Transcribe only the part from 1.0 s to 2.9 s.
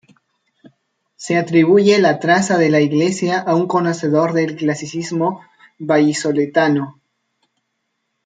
Se atribuye la traza de la